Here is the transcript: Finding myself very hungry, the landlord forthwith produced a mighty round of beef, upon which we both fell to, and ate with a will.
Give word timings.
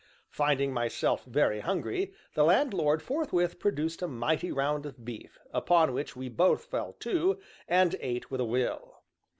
Finding 0.31 0.73
myself 0.73 1.25
very 1.25 1.59
hungry, 1.59 2.11
the 2.33 2.43
landlord 2.43 3.03
forthwith 3.03 3.59
produced 3.59 4.01
a 4.01 4.07
mighty 4.07 4.51
round 4.51 4.87
of 4.87 5.05
beef, 5.05 5.37
upon 5.53 5.93
which 5.93 6.15
we 6.15 6.27
both 6.27 6.65
fell 6.65 6.93
to, 7.01 7.37
and 7.67 7.95
ate 7.99 8.31
with 8.31 8.41
a 8.41 8.45
will. 8.45 9.03